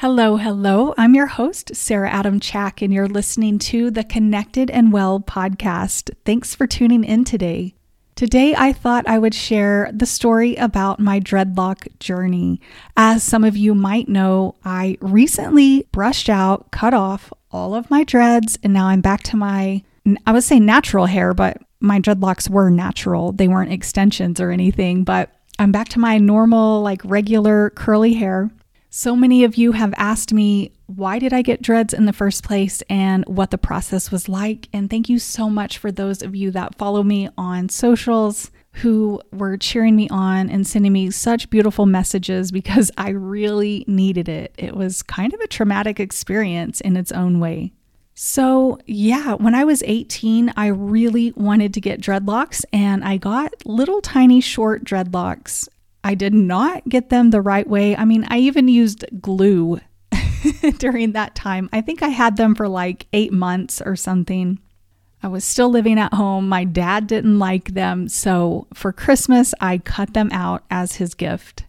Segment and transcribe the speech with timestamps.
[0.00, 0.94] Hello, hello.
[0.96, 6.12] I'm your host, Sarah Adam Chack, and you're listening to the Connected and Well podcast.
[6.24, 7.74] Thanks for tuning in today.
[8.14, 12.60] Today, I thought I would share the story about my dreadlock journey.
[12.96, 18.04] As some of you might know, I recently brushed out, cut off all of my
[18.04, 19.82] dreads, and now I'm back to my,
[20.24, 23.32] I would say natural hair, but my dreadlocks were natural.
[23.32, 28.48] They weren't extensions or anything, but I'm back to my normal, like regular curly hair.
[28.98, 32.42] So many of you have asked me, why did I get dreads in the first
[32.42, 34.68] place and what the process was like.
[34.72, 39.22] And thank you so much for those of you that follow me on socials who
[39.30, 44.52] were cheering me on and sending me such beautiful messages because I really needed it.
[44.58, 47.74] It was kind of a traumatic experience in its own way.
[48.16, 53.64] So, yeah, when I was 18, I really wanted to get dreadlocks and I got
[53.64, 55.68] little tiny short dreadlocks
[56.08, 57.94] I did not get them the right way.
[57.94, 59.78] I mean, I even used glue
[60.78, 61.68] during that time.
[61.70, 64.58] I think I had them for like eight months or something.
[65.22, 66.48] I was still living at home.
[66.48, 68.08] My dad didn't like them.
[68.08, 71.66] So for Christmas, I cut them out as his gift.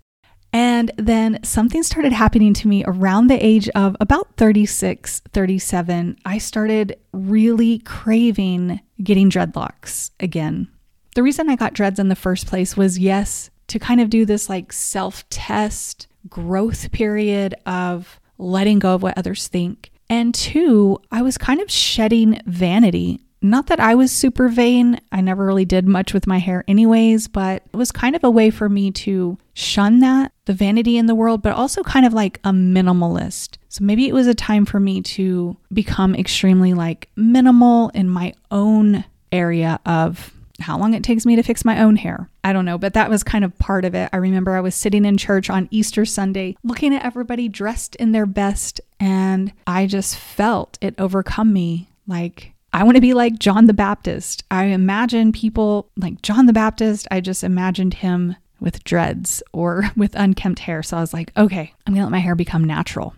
[0.53, 6.17] And then something started happening to me around the age of about 36, 37.
[6.23, 10.69] I started really craving getting dreadlocks again.
[11.13, 14.25] The reason I got dreads in the first place was yes, to kind of do
[14.25, 19.91] this like self test growth period of letting go of what others think.
[20.09, 23.21] And two, I was kind of shedding vanity.
[23.41, 24.99] Not that I was super vain.
[25.11, 28.29] I never really did much with my hair, anyways, but it was kind of a
[28.29, 32.13] way for me to shun that, the vanity in the world, but also kind of
[32.13, 33.57] like a minimalist.
[33.69, 38.33] So maybe it was a time for me to become extremely like minimal in my
[38.51, 42.29] own area of how long it takes me to fix my own hair.
[42.43, 44.09] I don't know, but that was kind of part of it.
[44.11, 48.11] I remember I was sitting in church on Easter Sunday looking at everybody dressed in
[48.11, 51.89] their best, and I just felt it overcome me.
[52.07, 54.43] Like, I want to be like John the Baptist.
[54.51, 60.15] I imagine people like John the Baptist, I just imagined him with dreads or with
[60.15, 60.83] unkempt hair.
[60.83, 63.15] So I was like, okay, I'm going to let my hair become natural.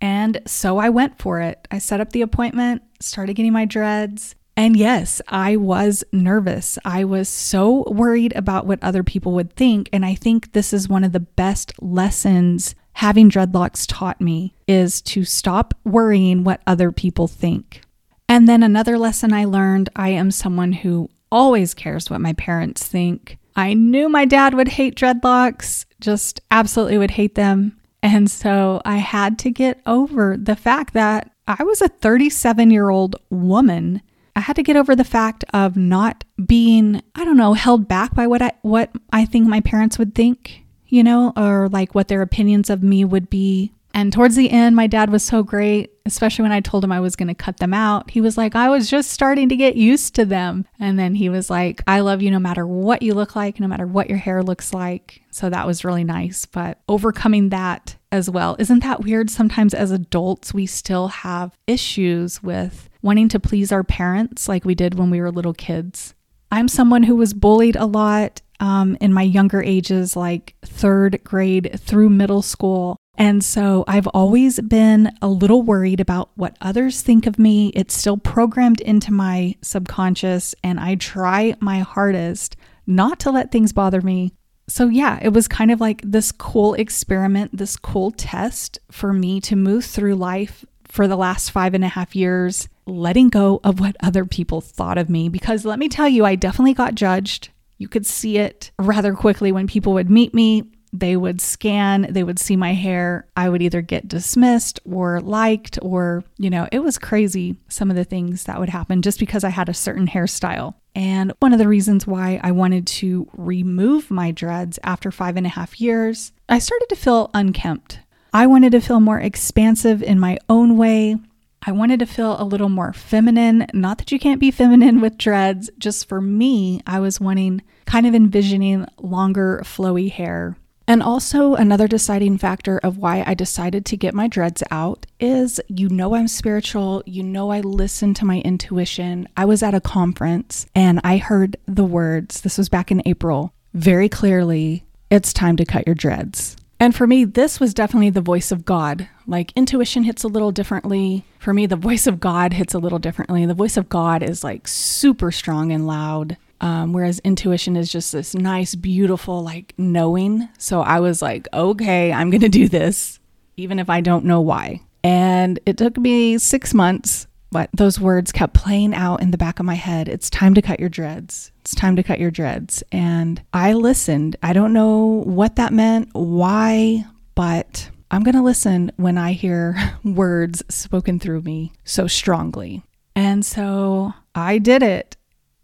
[0.00, 1.66] And so I went for it.
[1.70, 4.34] I set up the appointment, started getting my dreads.
[4.58, 6.80] And yes, I was nervous.
[6.84, 9.88] I was so worried about what other people would think.
[9.92, 15.00] And I think this is one of the best lessons having dreadlocks taught me is
[15.02, 17.82] to stop worrying what other people think.
[18.28, 22.84] And then another lesson I learned I am someone who always cares what my parents
[22.84, 23.38] think.
[23.54, 27.78] I knew my dad would hate dreadlocks, just absolutely would hate them.
[28.02, 32.90] And so I had to get over the fact that I was a 37 year
[32.90, 34.02] old woman
[34.38, 38.14] I had to get over the fact of not being, I don't know, held back
[38.14, 42.06] by what I what I think my parents would think, you know, or like what
[42.06, 43.72] their opinions of me would be.
[43.94, 47.00] And towards the end, my dad was so great, especially when I told him I
[47.00, 48.12] was going to cut them out.
[48.12, 50.66] He was like, I was just starting to get used to them.
[50.78, 53.66] And then he was like, I love you no matter what you look like, no
[53.66, 55.20] matter what your hair looks like.
[55.32, 56.46] So that was really nice.
[56.46, 59.30] But overcoming that as well, isn't that weird?
[59.30, 64.74] Sometimes as adults, we still have issues with wanting to please our parents like we
[64.74, 66.14] did when we were little kids.
[66.50, 71.78] I'm someone who was bullied a lot um, in my younger ages, like third grade
[71.78, 72.96] through middle school.
[73.16, 77.68] And so I've always been a little worried about what others think of me.
[77.74, 82.56] It's still programmed into my subconscious, and I try my hardest
[82.86, 84.32] not to let things bother me.
[84.68, 89.40] So, yeah, it was kind of like this cool experiment, this cool test for me
[89.42, 93.80] to move through life for the last five and a half years letting go of
[93.80, 95.28] what other people thought of me.
[95.28, 97.50] Because let me tell you, I definitely got judged.
[97.76, 100.64] You could see it rather quickly when people would meet me.
[100.92, 103.28] They would scan, they would see my hair.
[103.36, 107.96] I would either get dismissed or liked, or, you know, it was crazy some of
[107.96, 110.74] the things that would happen just because I had a certain hairstyle.
[110.94, 115.46] And one of the reasons why I wanted to remove my dreads after five and
[115.46, 118.00] a half years, I started to feel unkempt.
[118.32, 121.16] I wanted to feel more expansive in my own way.
[121.62, 123.66] I wanted to feel a little more feminine.
[123.74, 128.06] Not that you can't be feminine with dreads, just for me, I was wanting kind
[128.06, 130.56] of envisioning longer, flowy hair.
[130.86, 135.60] And also, another deciding factor of why I decided to get my dreads out is
[135.68, 139.28] you know I'm spiritual, you know I listen to my intuition.
[139.36, 143.52] I was at a conference and I heard the words, this was back in April,
[143.74, 146.56] very clearly it's time to cut your dreads.
[146.80, 149.08] And for me, this was definitely the voice of God.
[149.26, 151.24] Like intuition hits a little differently.
[151.38, 153.46] For me, the voice of God hits a little differently.
[153.46, 156.36] The voice of God is like super strong and loud.
[156.60, 160.48] Um, whereas intuition is just this nice, beautiful, like knowing.
[160.58, 163.20] So I was like, okay, I'm going to do this.
[163.56, 164.80] even if I don't know why.
[165.04, 169.58] And it took me six months, but those words kept playing out in the back
[169.58, 170.08] of my head.
[170.08, 171.50] It's time to cut your dreads.
[171.60, 172.82] It's time to cut your dreads.
[172.92, 174.36] And I listened.
[174.42, 177.04] I don't know what that meant, why,
[177.34, 182.82] but I'm going to listen when I hear words spoken through me so strongly.
[183.14, 185.16] And so I did it.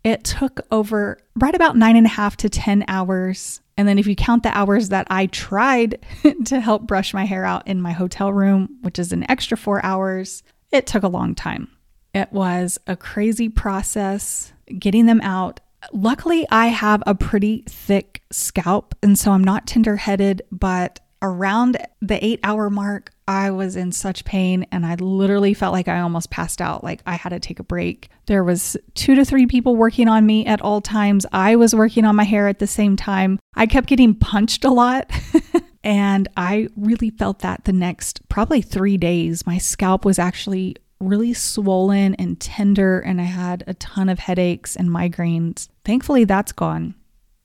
[0.03, 3.61] It took over right about nine and a half to 10 hours.
[3.77, 6.05] And then if you count the hours that I tried
[6.45, 9.85] to help brush my hair out in my hotel room, which is an extra four
[9.85, 10.43] hours,
[10.75, 11.69] it took a long time.
[12.13, 15.61] It was a crazy process getting them out.
[15.93, 21.77] Luckily, I have a pretty thick scalp, and so I'm not tender headed, but around
[22.03, 26.01] the eight hour mark, I was in such pain and I literally felt like I
[26.01, 26.85] almost passed out.
[26.85, 28.11] Like I had to take a break.
[28.27, 31.25] There was two to three people working on me at all times.
[31.33, 33.39] I was working on my hair at the same time.
[33.55, 35.11] I kept getting punched a lot.
[35.85, 39.47] and I really felt that the next probably three days.
[39.47, 44.75] My scalp was actually really swollen and tender, and I had a ton of headaches
[44.75, 45.69] and migraines.
[45.85, 46.95] Thankfully, that's gone.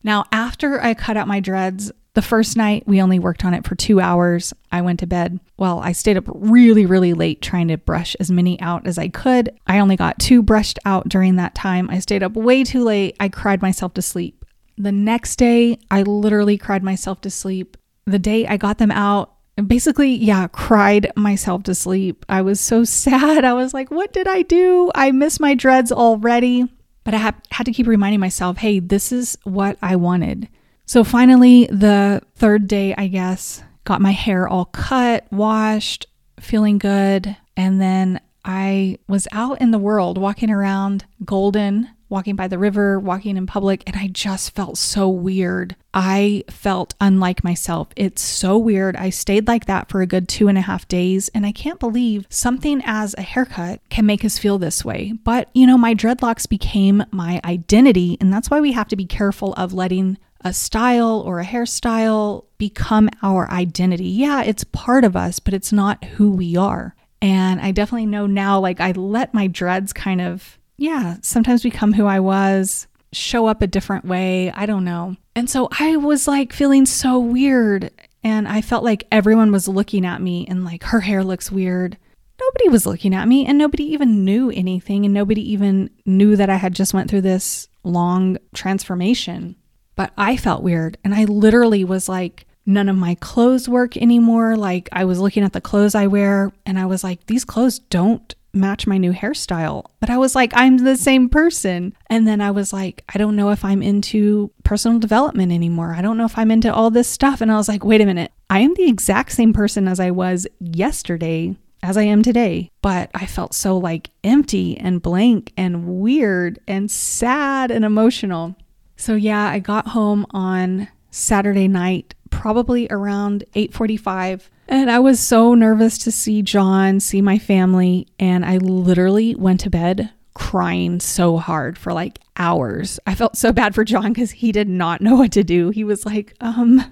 [0.03, 3.67] Now, after I cut out my dreads, the first night, we only worked on it
[3.67, 4.53] for two hours.
[4.71, 5.39] I went to bed.
[5.57, 9.09] Well, I stayed up really, really late trying to brush as many out as I
[9.09, 9.49] could.
[9.67, 11.89] I only got two brushed out during that time.
[11.89, 13.15] I stayed up way too late.
[13.19, 14.45] I cried myself to sleep.
[14.77, 17.75] The next day, I literally cried myself to sleep.
[18.09, 19.33] The day I got them out,
[19.67, 22.25] basically, yeah, cried myself to sleep.
[22.27, 23.45] I was so sad.
[23.45, 24.91] I was like, what did I do?
[24.95, 26.67] I miss my dreads already.
[27.03, 30.49] But I had to keep reminding myself, hey, this is what I wanted.
[30.85, 36.07] So finally, the third day, I guess, got my hair all cut, washed,
[36.39, 37.35] feeling good.
[37.55, 42.99] And then I was out in the world walking around Golden, walking by the river,
[42.99, 45.75] walking in public, and I just felt so weird.
[45.93, 47.89] I felt unlike myself.
[47.95, 48.95] It's so weird.
[48.95, 51.79] I stayed like that for a good two and a half days, and I can't
[51.79, 55.13] believe something as a haircut can make us feel this way.
[55.23, 59.05] But, you know, my dreadlocks became my identity, and that's why we have to be
[59.05, 64.07] careful of letting a style or a hairstyle become our identity.
[64.07, 66.95] Yeah, it's part of us, but it's not who we are.
[67.21, 71.93] And I definitely know now, like, I let my dreads kind of, yeah, sometimes become
[71.93, 74.51] who I was, show up a different way.
[74.51, 75.15] I don't know.
[75.35, 77.91] And so I was like feeling so weird.
[78.23, 81.97] And I felt like everyone was looking at me and like, her hair looks weird.
[82.41, 85.05] Nobody was looking at me and nobody even knew anything.
[85.05, 89.55] And nobody even knew that I had just went through this long transformation
[89.99, 90.97] but I felt weird.
[91.03, 94.55] And I literally was like, none of my clothes work anymore.
[94.55, 97.79] Like, I was looking at the clothes I wear and I was like, these clothes
[97.79, 99.85] don't match my new hairstyle.
[99.99, 101.95] But I was like, I'm the same person.
[102.07, 105.93] And then I was like, I don't know if I'm into personal development anymore.
[105.93, 107.41] I don't know if I'm into all this stuff.
[107.41, 110.11] And I was like, wait a minute, I am the exact same person as I
[110.11, 111.55] was yesterday.
[111.81, 116.91] As I am today, but I felt so like empty and blank and weird and
[116.91, 118.57] sad and emotional.
[118.97, 125.53] So yeah, I got home on Saturday night, probably around 8:45, and I was so
[125.55, 131.37] nervous to see John, see my family, and I literally went to bed crying so
[131.37, 132.99] hard for like hours.
[133.05, 135.71] I felt so bad for John cuz he did not know what to do.
[135.71, 136.85] He was like, "Um,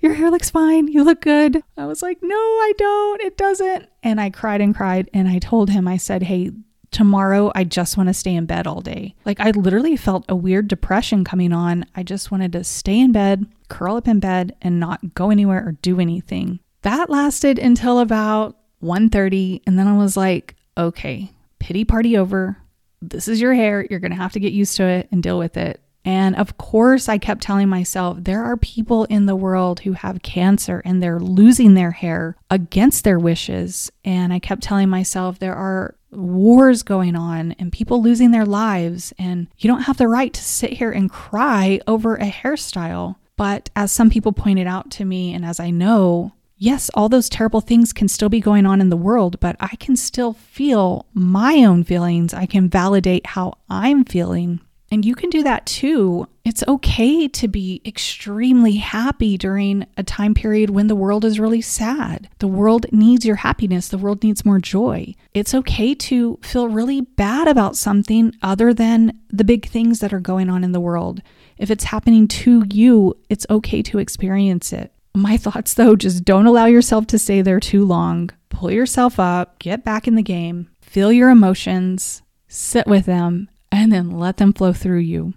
[0.00, 0.88] your hair looks fine.
[0.88, 3.22] You look good." I was like, "No, I don't.
[3.22, 6.50] It doesn't." And I cried and cried and I told him I said, "Hey,
[6.90, 9.14] tomorrow I just want to stay in bed all day.
[9.24, 11.84] Like I literally felt a weird depression coming on.
[11.94, 15.64] I just wanted to stay in bed, curl up in bed and not go anywhere
[15.66, 16.60] or do anything.
[16.82, 22.58] That lasted until about 1:30 and then I was like, "Okay, pity party over.
[23.02, 23.86] This is your hair.
[23.88, 26.56] You're going to have to get used to it and deal with it." And of
[26.56, 31.02] course, I kept telling myself there are people in the world who have cancer and
[31.02, 33.92] they're losing their hair against their wishes.
[34.02, 39.12] And I kept telling myself there are wars going on and people losing their lives,
[39.18, 43.16] and you don't have the right to sit here and cry over a hairstyle.
[43.36, 47.28] But as some people pointed out to me, and as I know, yes, all those
[47.28, 51.06] terrible things can still be going on in the world, but I can still feel
[51.12, 52.32] my own feelings.
[52.32, 54.60] I can validate how I'm feeling.
[54.92, 56.26] And you can do that too.
[56.44, 61.60] It's okay to be extremely happy during a time period when the world is really
[61.60, 62.28] sad.
[62.40, 65.14] The world needs your happiness, the world needs more joy.
[65.32, 70.20] It's okay to feel really bad about something other than the big things that are
[70.20, 71.22] going on in the world.
[71.56, 74.92] If it's happening to you, it's okay to experience it.
[75.14, 78.30] My thoughts, though, just don't allow yourself to stay there too long.
[78.48, 83.92] Pull yourself up, get back in the game, feel your emotions, sit with them, and
[83.92, 85.34] then let them flow through you.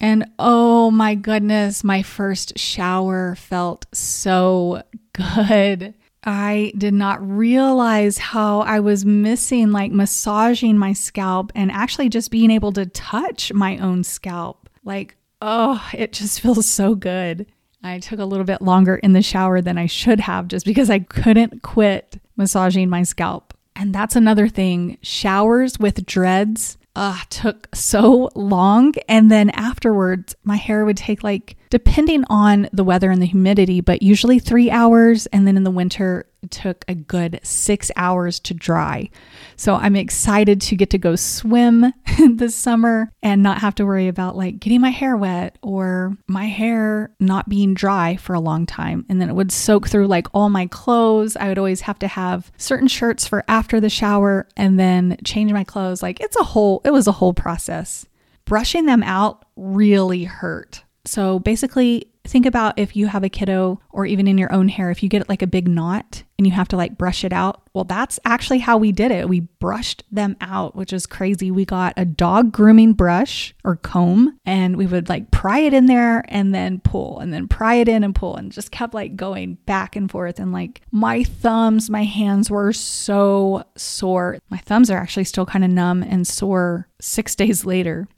[0.00, 5.94] And oh my goodness, my first shower felt so good.
[6.24, 12.30] I did not realize how I was missing like massaging my scalp and actually just
[12.30, 14.68] being able to touch my own scalp.
[14.84, 17.46] Like, oh, it just feels so good.
[17.84, 20.88] I took a little bit longer in the shower than I should have just because
[20.88, 23.52] I couldn't quit massaging my scalp.
[23.76, 28.94] And that's another thing showers with dreads uh, took so long.
[29.06, 33.80] And then afterwards, my hair would take like, depending on the weather and the humidity,
[33.80, 35.26] but usually three hours.
[35.26, 39.10] And then in the winter, it took a good six hours to dry.
[39.56, 41.92] So I'm excited to get to go swim
[42.36, 46.44] this summer and not have to worry about like getting my hair wet or my
[46.44, 49.06] hair not being dry for a long time.
[49.08, 51.36] And then it would soak through like all my clothes.
[51.36, 55.52] I would always have to have certain shirts for after the shower and then change
[55.52, 56.02] my clothes.
[56.02, 58.06] Like it's a whole, it was a whole process.
[58.44, 60.84] Brushing them out really hurt.
[61.04, 64.90] So basically, think about if you have a kiddo or even in your own hair,
[64.90, 67.62] if you get like a big knot and you have to like brush it out.
[67.74, 69.28] Well, that's actually how we did it.
[69.28, 71.50] We brushed them out, which is crazy.
[71.50, 75.86] We got a dog grooming brush or comb and we would like pry it in
[75.86, 79.16] there and then pull and then pry it in and pull and just kept like
[79.16, 80.38] going back and forth.
[80.38, 84.38] And like my thumbs, my hands were so sore.
[84.48, 88.08] My thumbs are actually still kind of numb and sore six days later.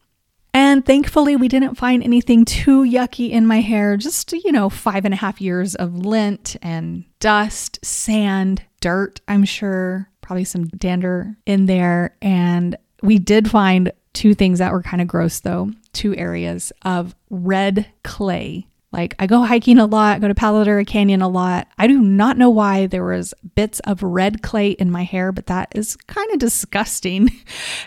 [0.57, 3.99] And thankfully, we didn't find anything too yucky in my hair.
[3.99, 9.45] Just, you know, five and a half years of lint and dust, sand, dirt, I'm
[9.45, 12.17] sure, probably some dander in there.
[12.23, 17.15] And we did find two things that were kind of gross, though two areas of
[17.29, 18.67] red clay.
[18.93, 21.69] Like I go hiking a lot, go to Palo Canyon a lot.
[21.77, 25.49] I do not know why there was bits of red clay in my hair, but
[25.49, 27.29] that is kind of disgusting.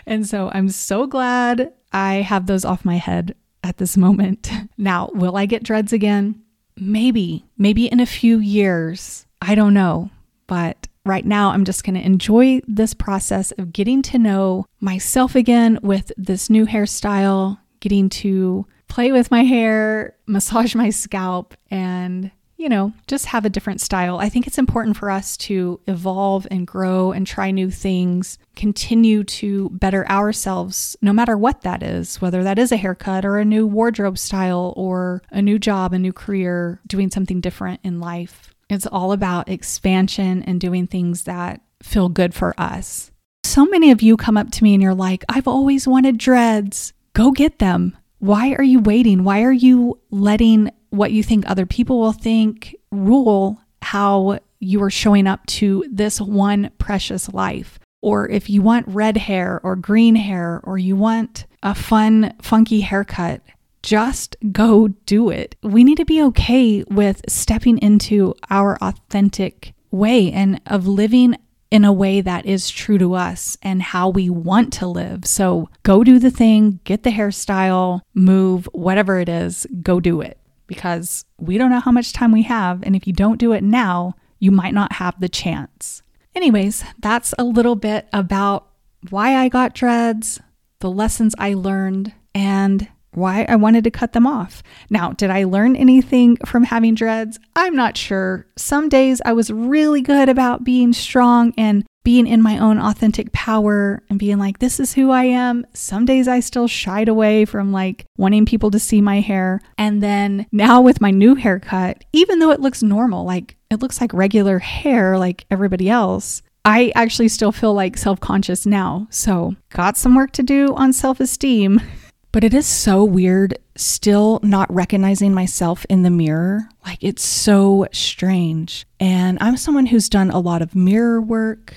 [0.06, 4.50] And so I'm so glad I have those off my head at this moment.
[4.78, 6.40] Now, will I get dreads again?
[6.74, 9.26] Maybe, maybe in a few years.
[9.42, 10.08] I don't know.
[10.46, 15.34] But right now, I'm just going to enjoy this process of getting to know myself
[15.34, 22.30] again with this new hairstyle, getting to play with my hair, massage my scalp, and
[22.60, 24.18] you know, just have a different style.
[24.18, 29.24] I think it's important for us to evolve and grow and try new things, continue
[29.24, 33.46] to better ourselves, no matter what that is, whether that is a haircut or a
[33.46, 38.54] new wardrobe style or a new job, a new career, doing something different in life.
[38.68, 43.10] It's all about expansion and doing things that feel good for us.
[43.42, 46.92] So many of you come up to me and you're like, I've always wanted dreads.
[47.14, 47.96] Go get them.
[48.18, 49.24] Why are you waiting?
[49.24, 54.90] Why are you letting what you think other people will think rule how you are
[54.90, 57.78] showing up to this one precious life.
[58.02, 62.80] Or if you want red hair or green hair, or you want a fun, funky
[62.80, 63.42] haircut,
[63.82, 65.56] just go do it.
[65.62, 71.36] We need to be okay with stepping into our authentic way and of living
[71.70, 75.24] in a way that is true to us and how we want to live.
[75.24, 80.39] So go do the thing, get the hairstyle, move, whatever it is, go do it
[80.70, 82.80] because we don't know how much time we have.
[82.84, 86.00] And if you don't do it now, you might not have the chance.
[86.36, 88.68] Anyways, that's a little bit about
[89.10, 90.38] why I got dreads,
[90.78, 94.62] the lessons I learned, and why I wanted to cut them off.
[94.88, 97.40] Now, did I learn anything from having dreads?
[97.56, 98.46] I'm not sure.
[98.56, 103.32] Some days I was really good about being strong and being in my own authentic
[103.32, 105.66] power and being like, this is who I am.
[105.74, 109.60] Some days I still shied away from like wanting people to see my hair.
[109.76, 114.00] And then now with my new haircut, even though it looks normal, like it looks
[114.00, 119.06] like regular hair like everybody else, I actually still feel like self conscious now.
[119.10, 121.80] So, got some work to do on self esteem.
[122.32, 126.68] But it is so weird still not recognizing myself in the mirror.
[126.86, 128.86] Like, it's so strange.
[129.00, 131.74] And I'm someone who's done a lot of mirror work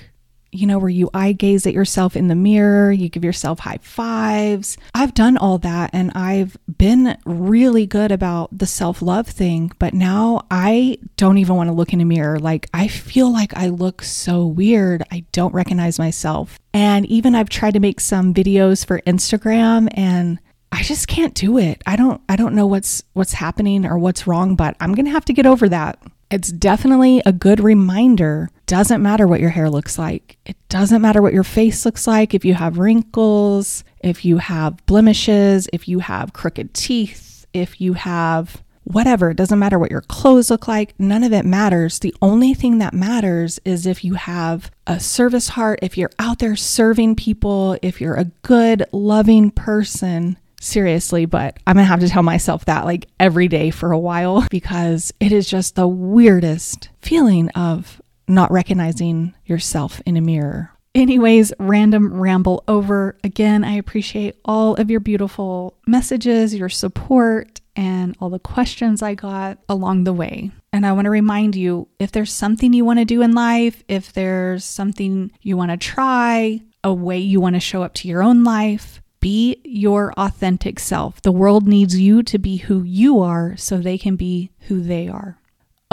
[0.54, 3.78] you know, where you eye gaze at yourself in the mirror, you give yourself high
[3.82, 4.76] fives.
[4.94, 9.94] I've done all that and I've been really good about the self love thing, but
[9.94, 12.38] now I don't even want to look in a mirror.
[12.38, 15.02] Like, I feel like I look so weird.
[15.10, 16.58] I don't recognize myself.
[16.72, 20.38] And even I've tried to make some videos for Instagram and
[20.74, 21.82] I just can't do it.
[21.86, 25.12] I don't I don't know what's what's happening or what's wrong, but I'm going to
[25.12, 26.02] have to get over that.
[26.32, 28.50] It's definitely a good reminder.
[28.66, 30.38] Doesn't matter what your hair looks like.
[30.46, 32.34] It doesn't matter what your face looks like.
[32.34, 37.92] If you have wrinkles, if you have blemishes, if you have crooked teeth, if you
[37.92, 40.94] have whatever, it doesn't matter what your clothes look like.
[40.98, 41.98] None of it matters.
[41.98, 46.38] The only thing that matters is if you have a service heart, if you're out
[46.38, 52.08] there serving people, if you're a good, loving person seriously, but I'm gonna have to
[52.08, 56.88] tell myself that like every day for a while because it is just the weirdest
[57.02, 60.70] feeling of not recognizing yourself in a mirror.
[60.94, 63.16] Anyways, random ramble over.
[63.24, 69.14] Again, I appreciate all of your beautiful messages, your support, and all the questions I
[69.14, 70.52] got along the way.
[70.72, 73.82] And I want to remind you if there's something you want to do in life,
[73.88, 78.08] if there's something you want to try, a way you want to show up to
[78.08, 81.22] your own life, be your authentic self.
[81.22, 85.08] The world needs you to be who you are so they can be who they
[85.08, 85.38] are.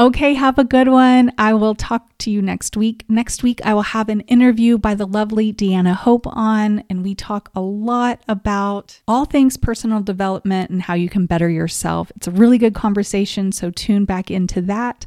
[0.02, 1.32] Okay, have a good one.
[1.38, 3.06] I will talk to you next week.
[3.08, 7.14] Next week, I will have an interview by the lovely Deanna Hope on, and we
[7.14, 12.12] talk a lot about all things personal development and how you can better yourself.
[12.16, 15.06] It's a really good conversation, so tune back into that.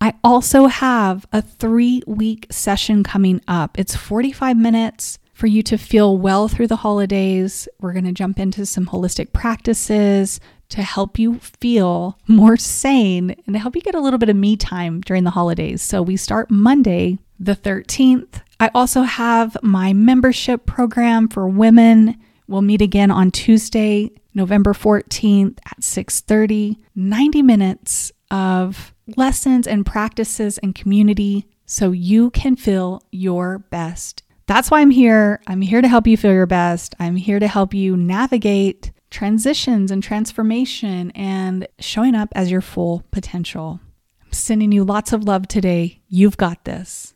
[0.00, 3.76] I also have a three week session coming up.
[3.76, 7.66] It's 45 minutes for you to feel well through the holidays.
[7.80, 10.38] We're going to jump into some holistic practices
[10.70, 14.36] to help you feel more sane and to help you get a little bit of
[14.36, 15.82] me time during the holidays.
[15.82, 18.40] So we start Monday, the 13th.
[18.58, 22.16] I also have my membership program for women.
[22.48, 26.78] We'll meet again on Tuesday, November 14th at 6:30.
[26.94, 34.70] 90 minutes of lessons and practices and community so you can feel your best that's
[34.70, 35.40] why I'm here.
[35.46, 36.94] I'm here to help you feel your best.
[37.00, 43.04] I'm here to help you navigate transitions and transformation and showing up as your full
[43.10, 43.80] potential.
[44.24, 46.00] I'm sending you lots of love today.
[46.08, 47.14] You've got this.